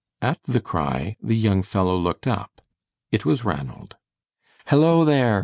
[0.19, 2.61] At the cry the young fellow looked up.
[3.11, 3.97] It was Ranald.
[4.65, 5.39] "Hello, there!"